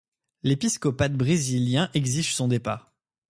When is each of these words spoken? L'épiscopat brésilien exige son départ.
L'épiscopat 0.41 1.09
brésilien 1.09 1.91
exige 1.93 2.33
son 2.33 2.47
départ. 2.47 2.91